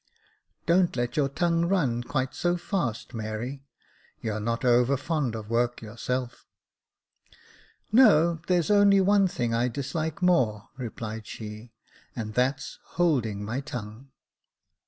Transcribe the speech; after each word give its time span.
"Don't 0.65 0.95
let 0.95 1.15
your 1.15 1.29
tongue 1.29 1.65
run 1.65 2.01
quite 2.01 2.33
so 2.33 2.57
fast, 2.57 3.13
Mary; 3.13 3.67
you're 4.19 4.39
not 4.39 4.65
over 4.65 4.97
fond 4.97 5.35
of 5.35 5.47
work 5.51 5.79
yourself." 5.79 6.47
Jacob 7.29 7.35
Faithful 7.93 7.97
193" 8.05 8.31
No; 8.39 8.41
there's 8.47 8.71
only 8.71 8.99
one 8.99 9.27
thing 9.27 9.53
I 9.53 9.67
dislike 9.67 10.23
more," 10.23 10.69
replied 10.75 11.27
she," 11.27 11.71
and 12.15 12.33
that's 12.33 12.79
holding 12.85 13.45
my 13.45 13.59
tongue." 13.61 14.09